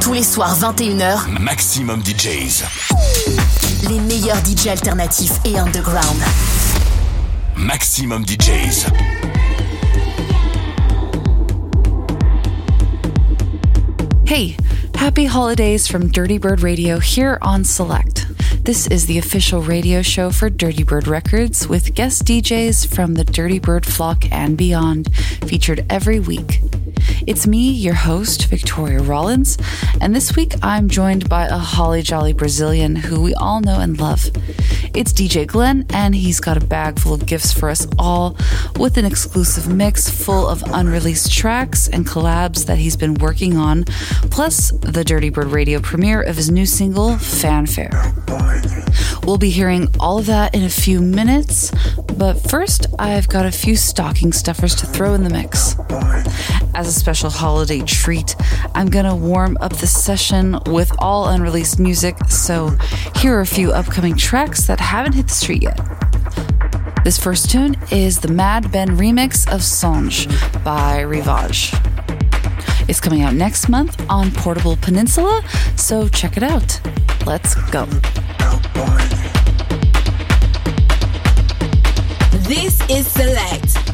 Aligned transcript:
Tous 0.00 0.12
les 0.12 0.22
soirs 0.22 0.58
21h, 0.58 1.40
Maxximum 1.40 2.00
DJs. 2.02 2.64
Les 3.88 4.00
meilleurs 4.00 4.40
DJs 4.42 4.70
alternatifs 4.70 5.40
et 5.44 5.58
underground. 5.58 6.20
Maxximum 7.56 8.24
DJs. 8.24 8.86
Hey, 14.26 14.56
happy 14.94 15.26
holidays 15.26 15.88
from 15.88 16.08
Dirty 16.08 16.38
Bird 16.38 16.62
Radio 16.62 16.98
here 16.98 17.38
on 17.42 17.64
Select. 17.64 18.26
This 18.64 18.86
is 18.86 19.06
the 19.06 19.18
official 19.18 19.62
radio 19.62 20.02
show 20.02 20.30
for 20.30 20.50
Dirty 20.50 20.84
Bird 20.84 21.08
Records 21.08 21.66
with 21.68 21.94
guest 21.94 22.24
DJs 22.24 22.94
from 22.94 23.14
the 23.14 23.24
Dirty 23.24 23.58
Bird 23.58 23.86
flock 23.86 24.30
and 24.30 24.56
beyond, 24.56 25.14
featured 25.46 25.84
every 25.90 26.20
week. 26.20 26.60
It's 27.28 27.46
me, 27.46 27.68
your 27.68 27.92
host, 27.92 28.46
Victoria 28.46 29.02
Rollins, 29.02 29.58
and 30.00 30.16
this 30.16 30.34
week 30.34 30.54
I'm 30.62 30.88
joined 30.88 31.28
by 31.28 31.44
a 31.44 31.58
holly 31.58 32.00
jolly 32.00 32.32
Brazilian 32.32 32.96
who 32.96 33.20
we 33.20 33.34
all 33.34 33.60
know 33.60 33.80
and 33.80 34.00
love. 34.00 34.30
It's 34.94 35.12
DJ 35.12 35.46
Glenn, 35.46 35.84
and 35.90 36.14
he's 36.14 36.40
got 36.40 36.56
a 36.56 36.64
bag 36.64 36.98
full 36.98 37.12
of 37.12 37.26
gifts 37.26 37.52
for 37.52 37.68
us 37.68 37.86
all 37.98 38.34
with 38.78 38.96
an 38.96 39.04
exclusive 39.04 39.70
mix 39.70 40.08
full 40.08 40.48
of 40.48 40.62
unreleased 40.72 41.30
tracks 41.30 41.86
and 41.86 42.06
collabs 42.06 42.64
that 42.64 42.78
he's 42.78 42.96
been 42.96 43.12
working 43.12 43.58
on, 43.58 43.84
plus 44.30 44.70
the 44.70 45.04
Dirty 45.04 45.28
Bird 45.28 45.48
Radio 45.48 45.80
premiere 45.80 46.22
of 46.22 46.36
his 46.36 46.50
new 46.50 46.64
single, 46.64 47.18
Fanfare. 47.18 47.90
We'll 49.24 49.36
be 49.36 49.50
hearing 49.50 49.88
all 50.00 50.18
of 50.18 50.26
that 50.26 50.54
in 50.54 50.64
a 50.64 50.70
few 50.70 51.02
minutes, 51.02 51.70
but 52.16 52.34
first, 52.50 52.86
I've 52.98 53.28
got 53.28 53.44
a 53.44 53.52
few 53.52 53.76
stocking 53.76 54.32
stuffers 54.32 54.74
to 54.76 54.86
throw 54.86 55.12
in 55.12 55.24
the 55.24 55.30
mix. 55.30 55.76
As 56.74 56.86
a 56.86 56.92
special 56.92 57.17
holiday 57.26 57.80
treat, 57.80 58.36
I'm 58.74 58.88
gonna 58.88 59.16
warm 59.16 59.58
up 59.60 59.72
the 59.76 59.86
session 59.88 60.58
with 60.66 60.92
all 61.00 61.28
unreleased 61.28 61.80
music, 61.80 62.16
so 62.28 62.76
here 63.16 63.36
are 63.36 63.40
a 63.40 63.46
few 63.46 63.72
upcoming 63.72 64.16
tracks 64.16 64.66
that 64.68 64.78
haven't 64.78 65.14
hit 65.14 65.26
the 65.26 65.34
street 65.34 65.62
yet. 65.62 65.80
This 67.04 67.18
first 67.18 67.50
tune 67.50 67.76
is 67.90 68.20
the 68.20 68.28
Mad 68.28 68.70
Ben 68.70 68.96
remix 68.96 69.52
of 69.52 69.62
Songe 69.62 70.28
by 70.62 71.00
Rivage. 71.00 71.72
It's 72.88 73.00
coming 73.00 73.22
out 73.22 73.34
next 73.34 73.68
month 73.68 74.00
on 74.08 74.30
Portable 74.30 74.76
Peninsula, 74.76 75.42
so 75.74 76.08
check 76.08 76.36
it 76.36 76.42
out. 76.44 76.80
Let's 77.26 77.54
go. 77.70 77.86
This 82.48 82.80
is 82.88 83.06
Select. 83.06 83.87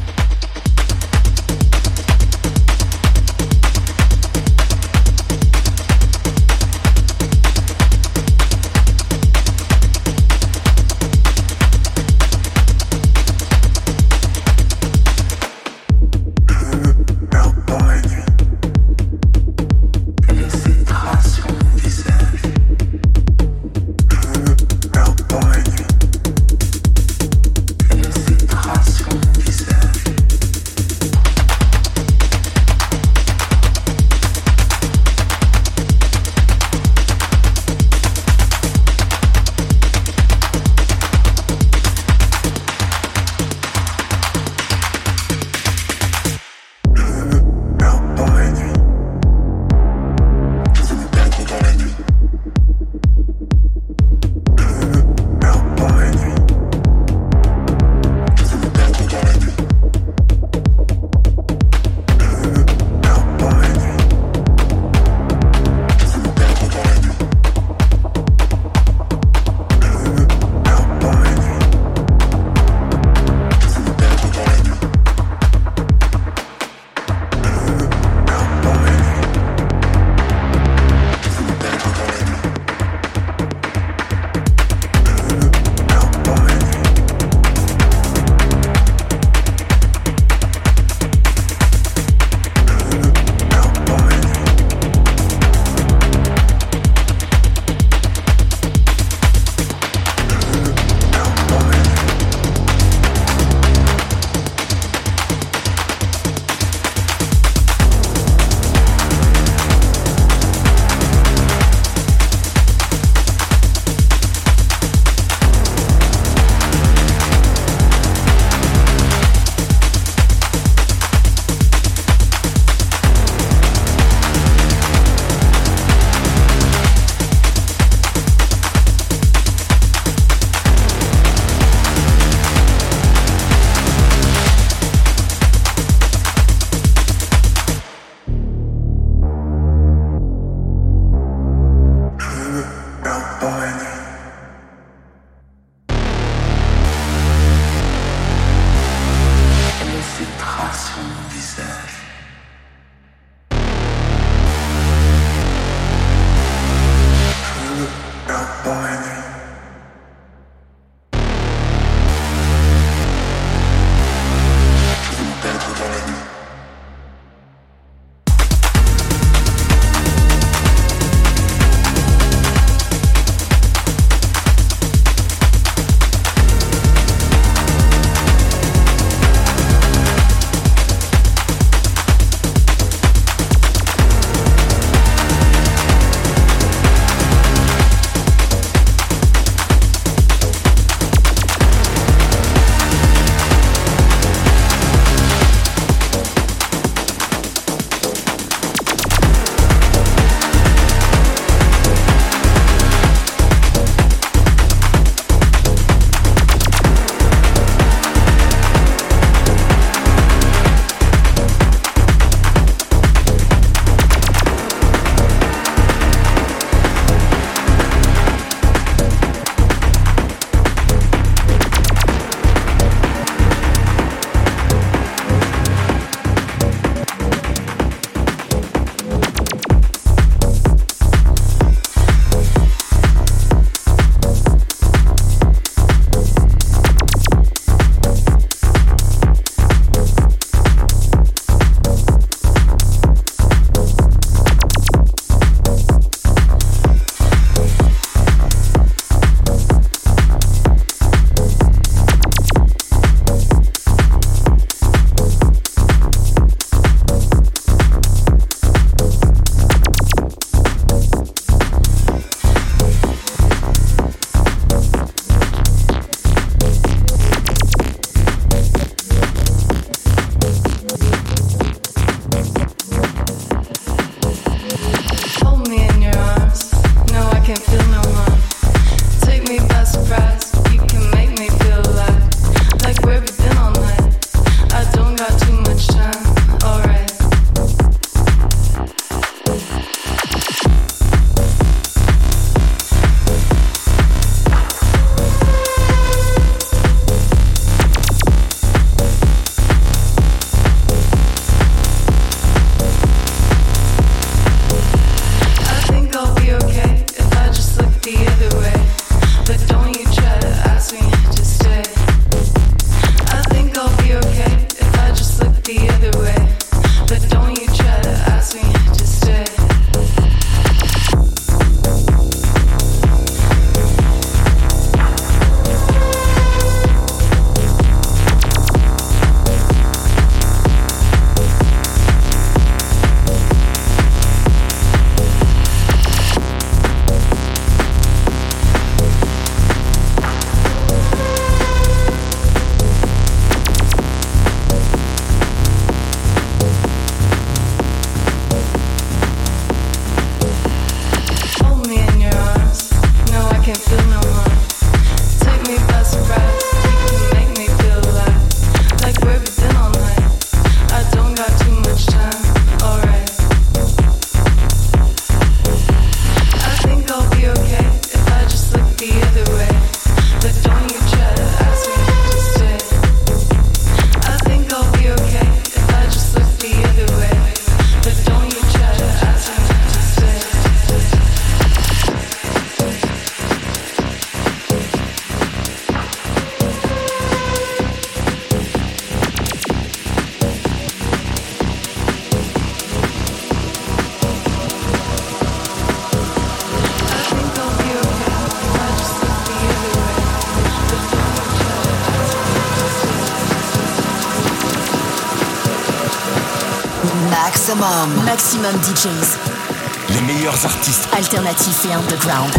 Les 410.09 410.21
meilleurs 410.21 410.65
artistes. 410.65 411.07
Alternatifs 411.15 411.85
et 411.85 411.93
underground. 411.93 412.51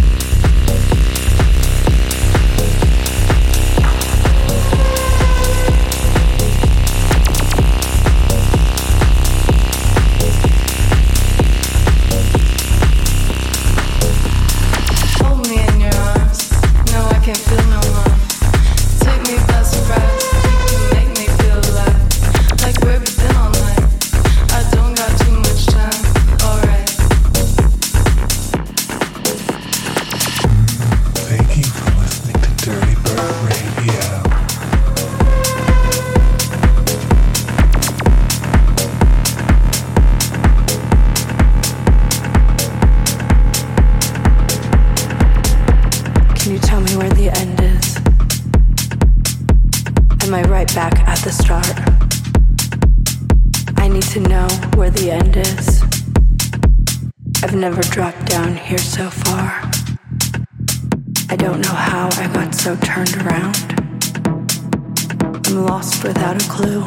I'm 65.48 65.64
lost 65.64 66.02
without 66.02 66.42
a 66.42 66.48
clue. 66.48 66.82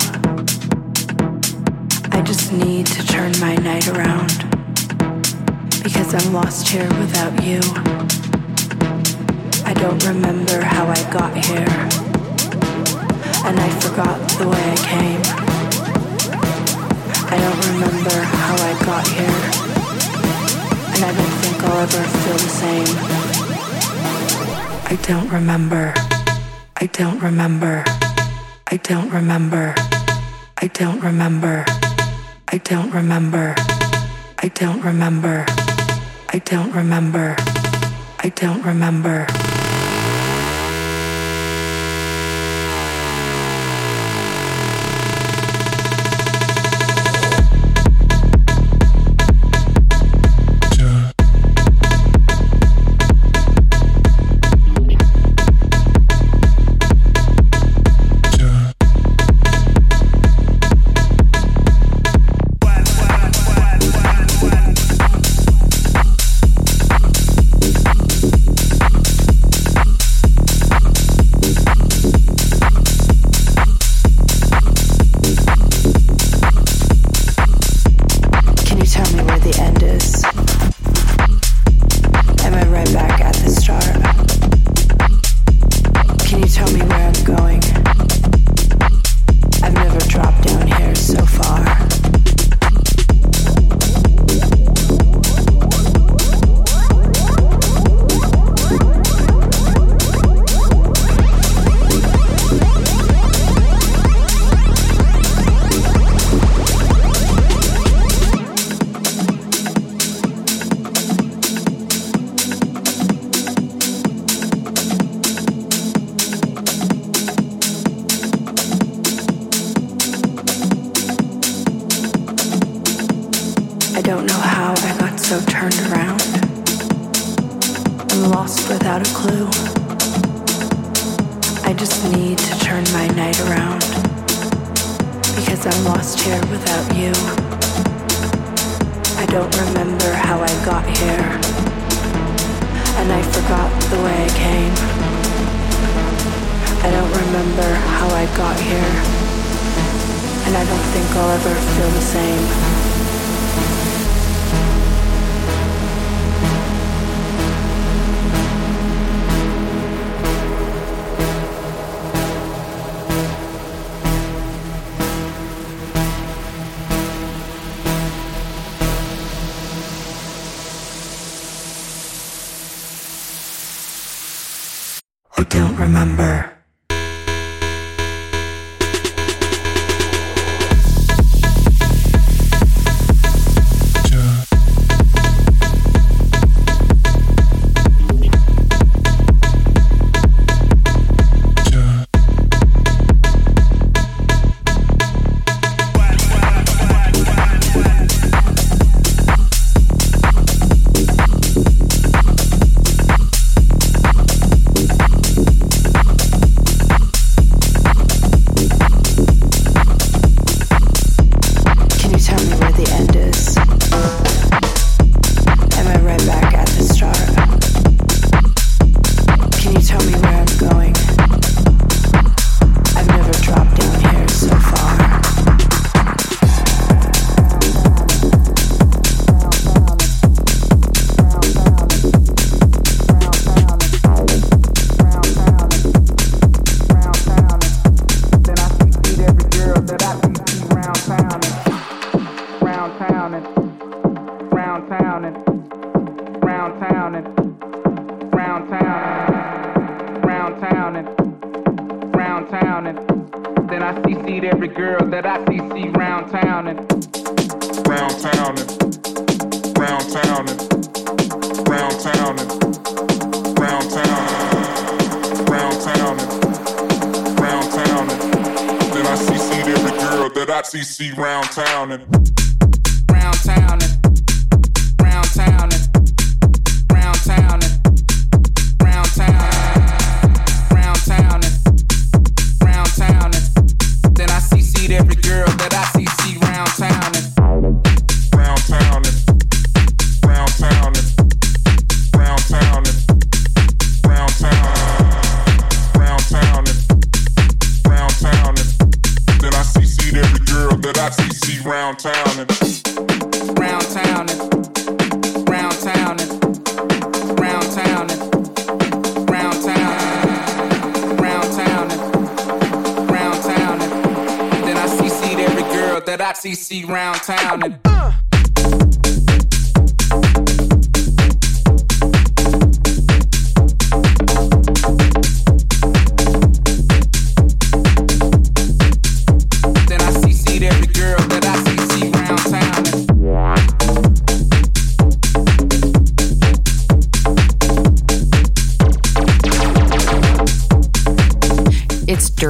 I 2.11 2.21
just 2.21 2.51
need 2.51 2.87
to 2.87 3.07
turn 3.07 3.31
my 3.39 3.55
night 3.55 3.87
around 3.87 4.27
because 5.81 6.13
I'm 6.13 6.33
lost 6.33 6.67
here 6.67 6.89
without 6.99 7.41
you. 7.41 7.61
I 9.65 9.73
don't 9.73 10.03
remember 10.05 10.59
how 10.59 10.87
I 10.87 11.01
got 11.09 11.33
here, 11.37 11.69
and 13.47 13.57
I 13.57 13.69
forgot 13.79 14.19
the 14.37 14.49
way 14.49 14.71
I 14.71 14.75
came. 14.91 15.21
I 17.31 17.37
don't 17.39 17.65
remember 17.71 18.11
how 18.11 18.55
I 18.55 18.73
got 18.83 19.07
here, 19.07 19.39
and 20.95 21.05
I 21.05 21.13
don't 21.15 21.35
think 21.39 21.63
I'll 21.63 21.79
ever 21.79 22.03
feel 22.03 22.37
the 22.37 22.49
same. 22.49 22.97
I 24.85 24.95
don't 25.03 25.29
remember. 25.29 25.93
I 26.75 26.87
don't 26.87 27.21
remember. 27.21 27.85
I 28.71 28.77
don't 28.77 29.09
remember. 29.09 29.73
I 30.61 30.67
don't 30.67 30.99
remember. 30.99 31.65
I 32.49 32.57
don't 32.59 32.91
remember. 32.91 33.55
I 34.37 34.47
don't 34.53 34.81
remember. 34.81 35.43
I 36.29 36.37
don't 36.45 36.71
remember. 36.71 37.35
I 38.19 38.29
don't 38.29 38.61
remember. 38.63 39.38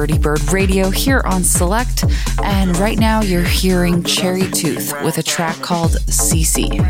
Dirty 0.00 0.18
Bird 0.18 0.50
Radio 0.50 0.88
here 0.88 1.20
on 1.26 1.44
Select, 1.44 2.06
and 2.42 2.74
right 2.78 2.98
now 2.98 3.20
you're 3.20 3.42
hearing 3.42 4.02
Cherry 4.02 4.50
Tooth 4.50 4.94
with 5.04 5.18
a 5.18 5.22
track 5.22 5.56
called 5.56 5.90
CC, 5.90 6.80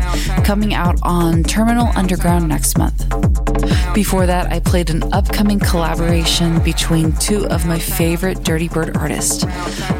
coming 0.45 0.73
out 0.73 0.97
on 1.03 1.43
Terminal 1.43 1.87
Underground 1.97 2.47
next 2.47 2.77
month. 2.77 3.03
Before 3.93 4.25
that, 4.25 4.49
I 4.49 4.61
played 4.61 4.89
an 4.89 5.11
upcoming 5.11 5.59
collaboration 5.59 6.63
between 6.63 7.11
two 7.17 7.45
of 7.47 7.65
my 7.65 7.79
favorite 7.79 8.45
Dirty 8.45 8.69
Bird 8.69 8.95
artists, 8.95 9.43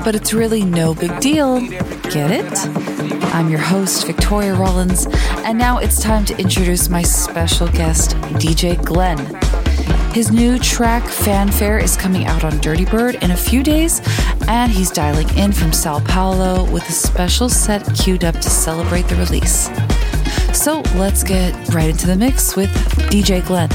but 0.06 0.16
it's 0.16 0.32
really 0.32 0.64
no 0.64 0.94
big 0.94 1.20
deal. 1.20 1.60
Get 1.60 2.32
it? 2.32 3.26
I'm 3.34 3.50
your 3.50 3.60
host, 3.60 4.08
Victoria 4.08 4.54
Rollins, 4.54 5.06
and 5.44 5.58
now 5.58 5.80
it's 5.80 6.02
time 6.02 6.24
to 6.28 6.38
introduce 6.40 6.88
my 6.88 7.02
special 7.02 7.68
guest, 7.68 8.12
DJ 8.40 8.82
Glenn. 8.86 9.51
His 10.14 10.30
new 10.30 10.60
track, 10.60 11.08
Fanfare, 11.08 11.80
is 11.80 11.96
coming 11.96 12.26
out 12.26 12.44
on 12.44 12.58
Dirty 12.58 12.84
Bird 12.84 13.16
in 13.24 13.32
a 13.32 13.38
few 13.38 13.64
days, 13.64 14.02
and 14.50 14.70
he's 14.70 14.92
dialing 14.92 15.30
in 15.38 15.54
from 15.54 15.72
Sao 15.72 16.02
Paulo 16.02 16.70
with 16.70 16.88
a 16.90 16.92
special 16.92 17.48
set 17.48 17.86
queued 17.96 18.26
up 18.26 18.36
to 18.36 18.50
celebrate 18.50 19.08
the 19.08 19.16
release. 19.16 19.70
So 20.54 20.82
let's 20.96 21.24
get 21.24 21.54
right 21.74 21.90
into 21.90 22.08
the 22.08 22.18
mix 22.18 22.58
with 22.58 22.70
DJ 23.10 23.46
Glenn. 23.46 23.70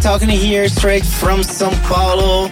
Talking 0.00 0.30
here 0.30 0.68
straight 0.68 1.04
from 1.04 1.42
Sao 1.42 1.70
Paulo. 1.88 2.50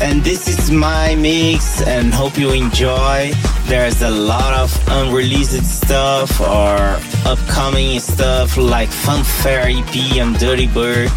And 0.00 0.22
this 0.22 0.48
is 0.48 0.70
my 0.70 1.14
mix 1.14 1.82
and 1.86 2.12
hope 2.12 2.38
you 2.38 2.52
enjoy. 2.52 3.32
There's 3.64 4.02
a 4.02 4.10
lot 4.10 4.54
of 4.54 4.70
unreleased 4.88 5.64
stuff 5.64 6.40
or 6.40 6.98
upcoming 7.28 8.00
stuff 8.00 8.56
like 8.56 8.88
Funfair 8.88 9.68
EP 9.68 10.22
on 10.22 10.34
Dirty 10.34 10.66
Bird 10.68 11.10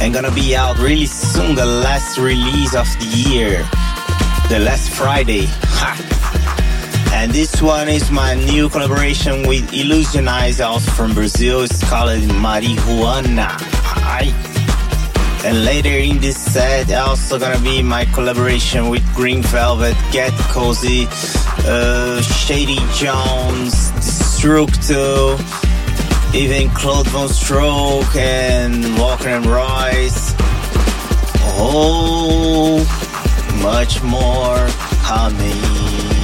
and 0.00 0.14
gonna 0.14 0.30
be 0.30 0.54
out 0.54 0.78
really 0.78 1.06
soon, 1.06 1.54
the 1.54 1.66
last 1.66 2.18
release 2.18 2.74
of 2.74 2.86
the 3.00 3.06
year. 3.06 3.58
The 4.48 4.60
last 4.60 4.90
Friday. 4.90 5.46
Ha! 5.80 7.10
And 7.12 7.32
this 7.32 7.60
one 7.60 7.88
is 7.88 8.10
my 8.10 8.34
new 8.34 8.68
collaboration 8.68 9.48
with 9.48 9.70
Illusionize 9.72 10.64
also 10.64 10.90
from 10.92 11.14
Brazil. 11.14 11.62
It's 11.62 11.82
called 11.88 12.20
Marijuana. 12.42 13.73
And 15.44 15.62
later 15.62 15.90
in 15.90 16.20
this 16.20 16.38
set, 16.38 16.90
also 16.90 17.38
gonna 17.38 17.60
be 17.60 17.82
my 17.82 18.06
collaboration 18.06 18.88
with 18.88 19.04
Green 19.14 19.42
Velvet, 19.42 19.94
Get 20.10 20.32
Cozy, 20.48 21.06
uh, 21.66 22.22
Shady 22.22 22.78
Jones, 22.94 23.92
Destructo, 24.00 25.38
even 26.34 26.70
Claude 26.70 27.06
VonStroke 27.06 28.16
and 28.16 28.98
Walker 28.98 29.28
and 29.28 29.44
Royce. 29.44 30.34
Oh, 31.60 32.80
much 33.62 34.02
more 34.02 34.66
coming. 35.04 36.23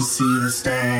to 0.00 0.06
see 0.06 0.40
the 0.40 0.50
stars. 0.50 0.99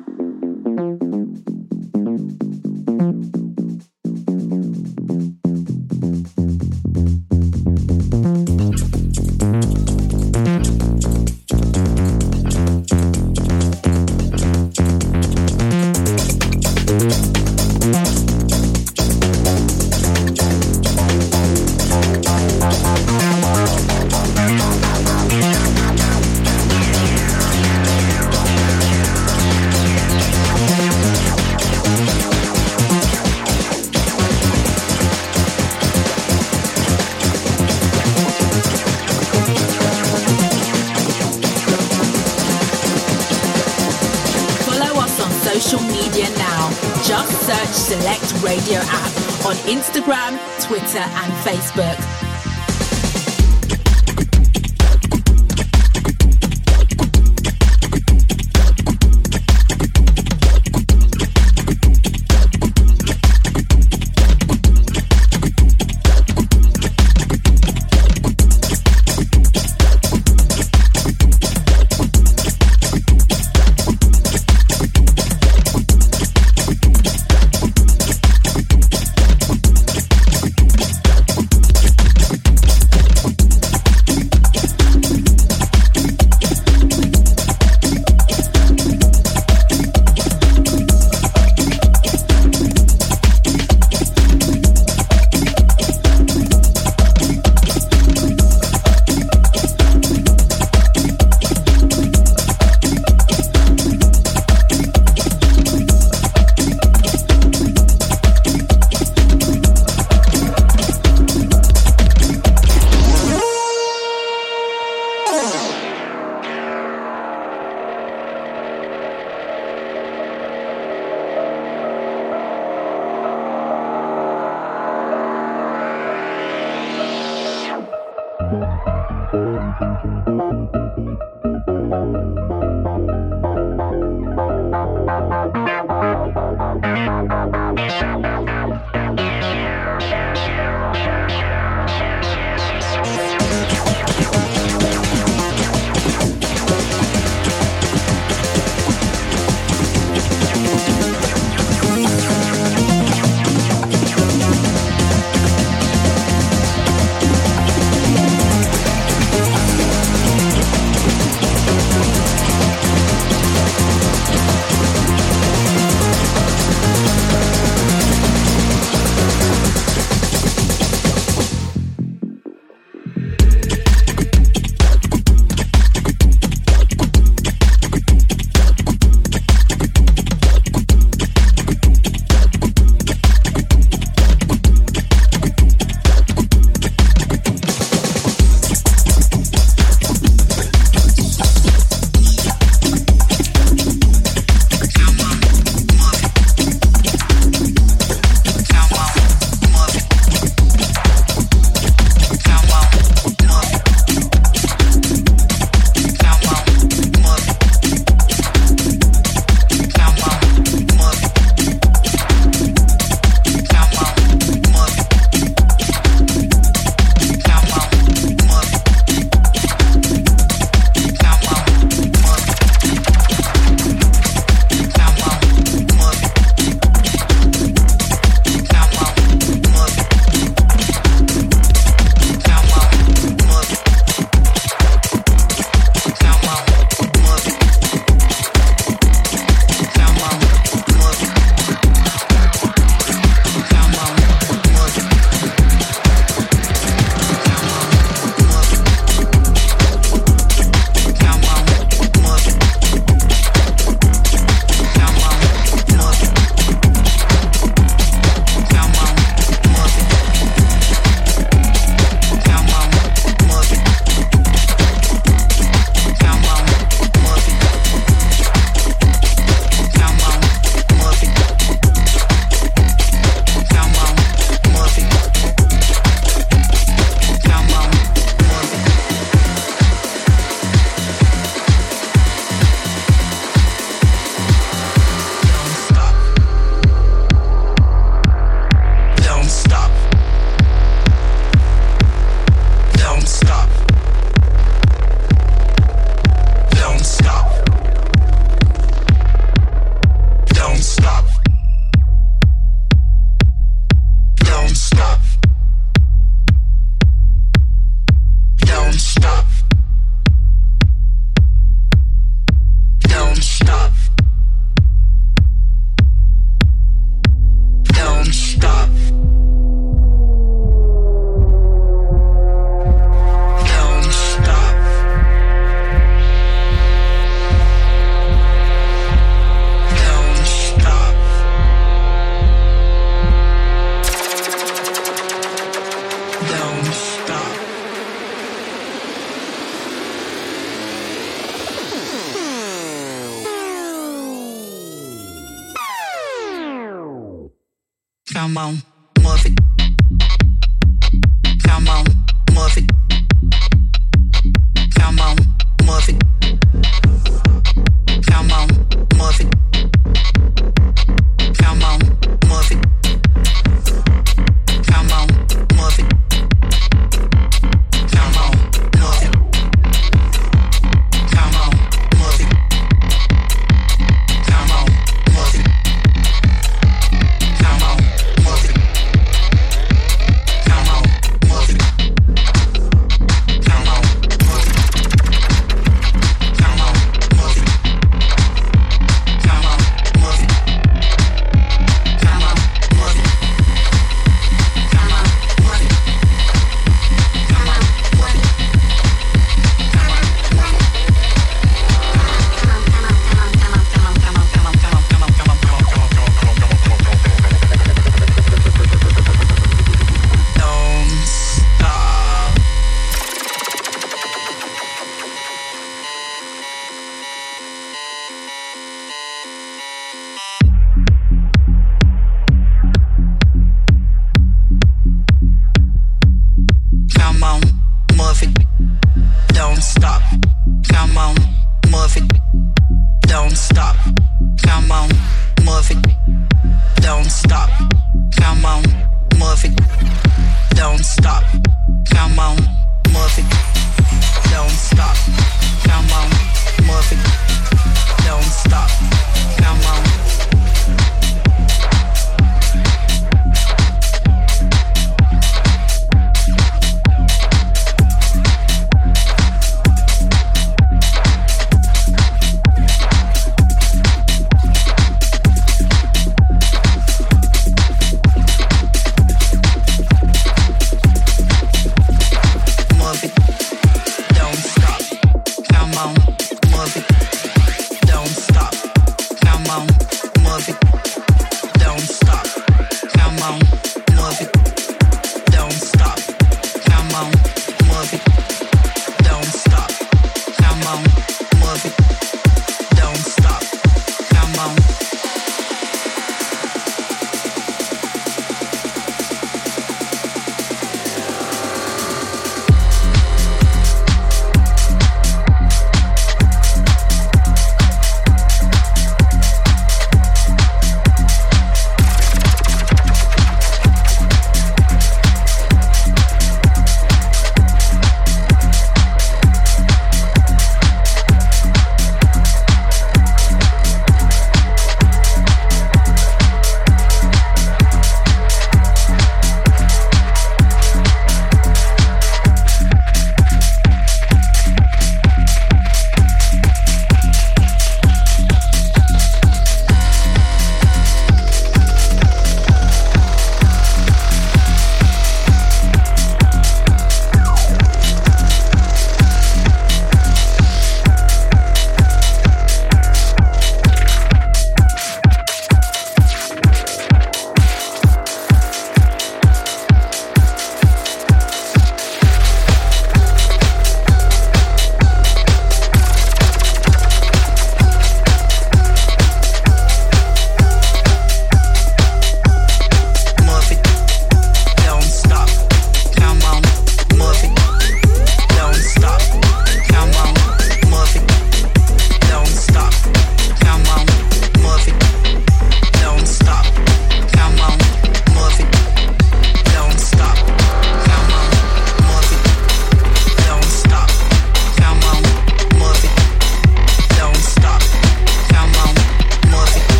trombone. 348.41 348.81
Move 349.21 349.45
it. 349.45 349.80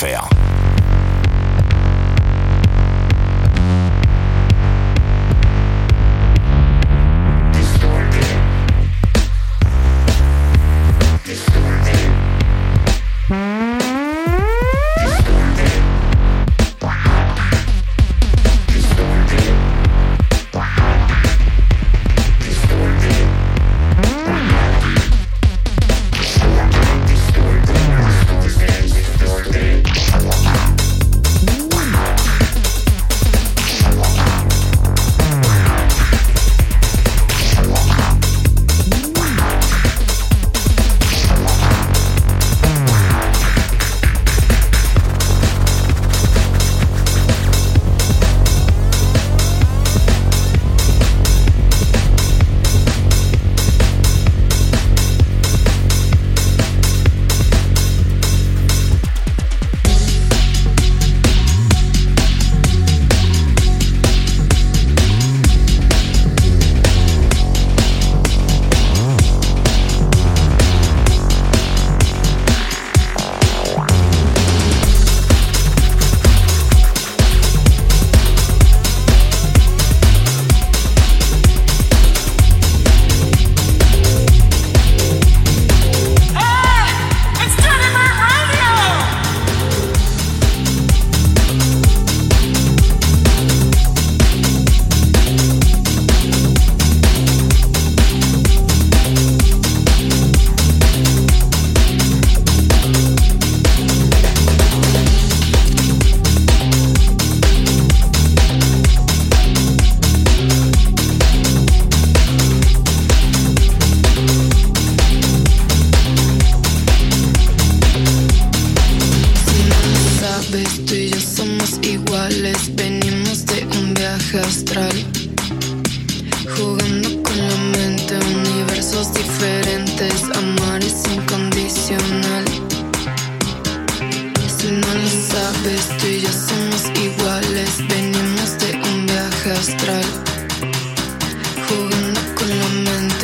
francefinearts.fr. 0.00 0.29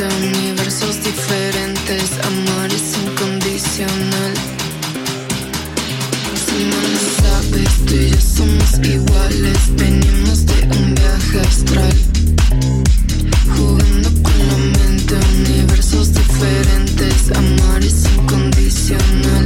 universos 0.05 1.03
diferentes, 1.03 2.11
amor 2.23 2.67
es 2.67 2.97
incondicional. 3.03 4.33
Si 6.45 6.57
no 6.65 6.79
lo 6.93 6.99
sabes, 7.21 7.69
tú 7.85 7.93
y 7.95 8.09
yo 8.11 8.21
somos 8.21 8.77
iguales, 8.87 9.57
venimos 9.75 10.45
de 10.45 10.67
un 10.77 10.93
viaje 10.93 11.39
astral. 11.41 11.95
Jugando 13.55 14.09
con 14.21 14.37
la 14.49 14.57
mente, 14.77 15.15
universos 15.39 16.13
diferentes, 16.13 17.31
amor 17.35 17.83
es 17.83 18.05
incondicional. 18.17 19.45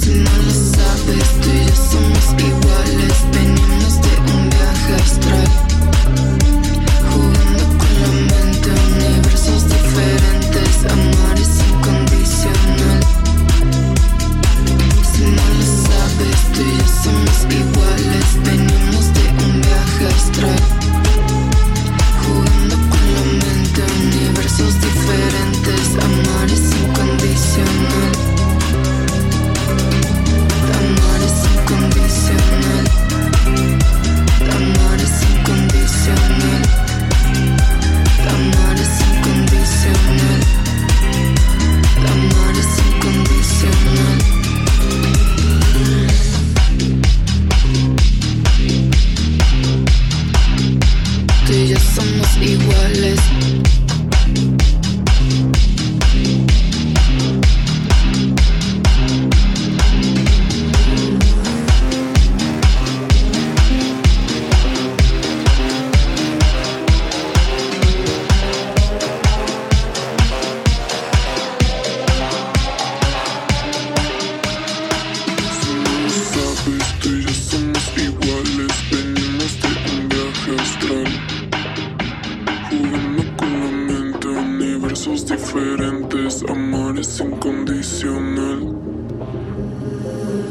Si 0.00 0.10
no 0.14 0.32
lo 0.44 0.52
sabes, 0.76 1.28
tú 1.42 1.48
y 1.50 1.66
yo 1.66 1.76
somos 1.76 2.24
iguales. 2.38 2.49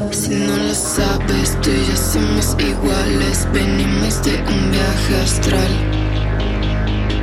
Si 0.08 0.30
no 0.30 0.56
lo 0.56 0.74
sabes, 0.74 1.60
tú 1.60 1.70
y 1.70 1.84
yo 1.86 1.94
somos 1.94 2.56
iguales. 2.58 3.46
Venimos 3.52 4.22
de 4.22 4.32
un 4.48 4.70
viaje 4.72 5.16
astral. 5.22 5.72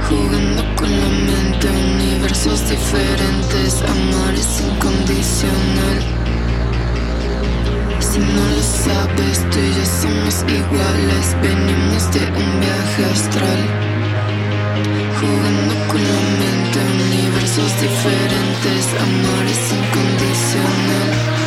Jugando 0.08 0.64
con 0.76 0.92
la 0.92 1.10
mente, 1.10 1.68
universos 1.68 2.70
diferentes. 2.70 3.82
Amar 3.82 4.34
es 4.36 4.62
incondicional. 4.62 6.00
Si 8.00 8.20
no 8.20 8.44
lo 8.56 8.62
sabes, 8.62 9.40
tú 9.50 9.58
y 9.58 9.74
yo 9.74 9.86
somos 10.02 10.46
iguales. 10.48 11.36
Venimos 11.42 12.12
de 12.14 12.24
un 12.30 12.60
viaje 12.62 13.06
astral. 13.12 13.62
Jugando 15.20 15.74
con 15.90 16.02
la 16.14 16.22
mente, 16.42 16.80
universos 17.10 17.72
diferentes. 17.82 18.86
Amar 19.02 19.46
es 19.48 19.64
incondicional. 19.74 21.47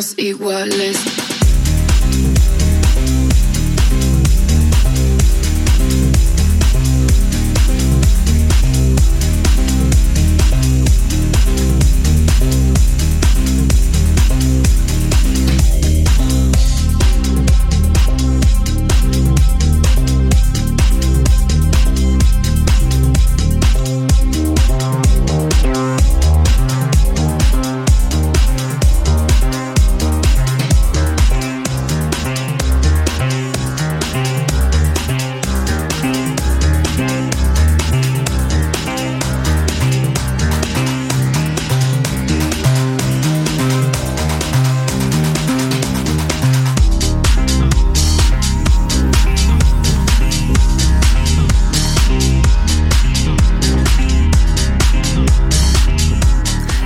somos 0.00 0.18
iguales. 0.18 1.29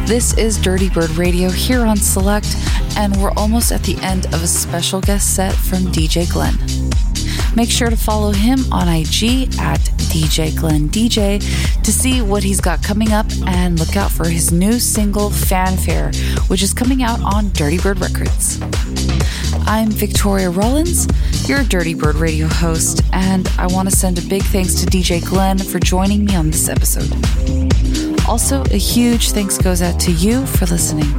This 0.07 0.37
is 0.37 0.59
Dirtybird 0.59 1.17
Radio 1.17 1.49
here 1.49 1.87
on 1.87 1.97
Select, 1.97 2.55
and 2.99 3.17
we're 3.17 3.33
almost 3.39 3.73
at 3.73 3.83
the 3.85 3.97
end 4.03 4.27
of 4.27 4.43
a 4.43 4.47
special 4.47 5.01
guest 5.01 5.35
set 5.35 5.55
from 5.55 5.85
DJ 5.85 6.31
Glenn. 6.31 6.55
Make 7.57 7.71
sure 7.71 7.89
to 7.89 7.97
follow 7.97 8.31
him 8.31 8.71
on 8.71 8.87
IG 8.87 9.49
at 9.59 9.81
DJ 10.13 10.55
Glenn 10.55 10.91
DJ 10.91 11.41
to 11.83 11.91
see 11.91 12.21
what 12.21 12.43
he's 12.45 12.61
got 12.61 12.83
coming 12.83 13.13
up 13.13 13.25
and 13.47 13.79
look 13.81 13.97
out 13.97 14.11
for 14.11 14.29
his 14.29 14.53
new 14.53 14.79
single 14.79 15.31
Fanfare, 15.31 16.13
which 16.49 16.63
is 16.63 16.75
coming 16.75 17.03
out 17.03 17.21
on 17.23 17.47
Dirtybird 17.47 17.99
Records. 17.99 18.61
I'm 19.67 19.91
Victoria 19.91 20.51
Rollins, 20.51 21.07
your 21.49 21.61
Dirtybird 21.61 22.21
Radio 22.21 22.47
host, 22.47 23.01
and 23.15 23.49
I 23.59 23.69
want 23.69 23.89
to 23.89 23.97
send 23.97 24.19
a 24.19 24.29
big 24.29 24.43
thanks 24.43 24.75
to 24.75 24.87
DJ 24.87 25.25
Glenn 25.25 25.57
for 25.57 25.79
joining 25.79 26.27
me 26.27 26.37
on 26.37 26.51
this 26.51 26.69
episode. 26.69 28.14
Also, 28.27 28.63
a 28.71 28.77
huge 28.79 29.31
thanks 29.31 29.59
goes 29.59 29.83
out 29.83 30.01
to 30.01 30.11
you 30.13 30.47
for 30.47 30.67
listening. 30.67 31.11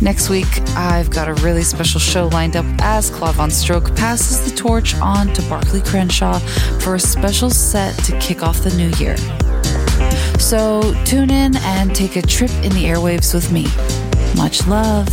Next 0.00 0.30
week, 0.30 0.46
I've 0.76 1.10
got 1.10 1.28
a 1.28 1.34
really 1.34 1.62
special 1.62 2.00
show 2.00 2.28
lined 2.28 2.56
up 2.56 2.66
as 2.80 3.10
Claude 3.10 3.34
VonStroke 3.34 3.96
passes 3.96 4.48
the 4.48 4.56
torch 4.56 4.94
on 4.96 5.32
to 5.34 5.42
Barclay 5.48 5.80
Crenshaw 5.80 6.38
for 6.80 6.94
a 6.94 7.00
special 7.00 7.50
set 7.50 7.96
to 8.04 8.18
kick 8.18 8.42
off 8.42 8.60
the 8.60 8.74
new 8.76 8.90
year. 8.98 9.16
So 10.38 10.94
tune 11.04 11.30
in 11.30 11.56
and 11.56 11.94
take 11.94 12.16
a 12.16 12.22
trip 12.22 12.50
in 12.62 12.72
the 12.72 12.84
airwaves 12.84 13.34
with 13.34 13.50
me. 13.52 13.66
Much 14.36 14.66
love. 14.66 15.08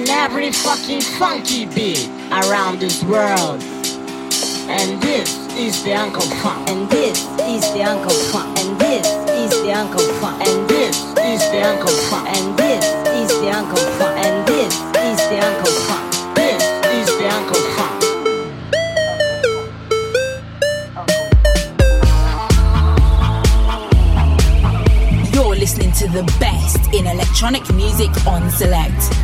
In 0.00 0.08
every 0.08 0.50
fucking 0.50 1.00
funky 1.18 1.66
beat 1.66 2.08
around 2.32 2.78
this 2.78 3.02
world. 3.04 3.62
And 4.68 5.02
this 5.02 5.36
is 5.56 5.82
the 5.84 5.92
Uncle 5.92 6.22
Funk. 6.40 6.70
And 6.70 6.88
this 6.88 7.18
is 7.40 7.72
the 7.72 7.82
Uncle 7.82 8.16
Funk. 8.32 8.58
And 8.60 8.78
this 8.80 9.06
is 9.28 9.50
the 9.62 9.72
Uncle 9.72 10.06
Funk. 10.20 10.46
And 10.46 10.68
this 10.70 10.96
is 11.18 11.50
the 11.50 11.60
Uncle 11.60 11.92
Funk. 12.08 12.28
And 12.34 12.56
this 12.56 12.84
is 13.20 13.28
the 13.40 13.50
Uncle 13.50 13.84
Funk. 13.98 14.16
And 14.24 14.48
this 14.48 14.74
is 14.74 15.18
the 15.28 15.38
Uncle 15.48 15.72
Funk. 15.86 16.06
This 16.34 16.62
is 16.96 17.08
the 17.18 17.28
Uncle 17.28 17.60
Funk. 17.76 18.00
You're 25.34 25.56
listening 25.56 25.92
to 25.92 26.08
the 26.08 26.22
best 26.38 26.78
in 26.94 27.06
electronic 27.06 27.68
music 27.74 28.10
on 28.26 28.50
Select. 28.50 29.19